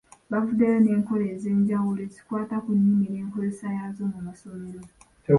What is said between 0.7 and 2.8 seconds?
n’enkola ez’enjawulo ezikwata ku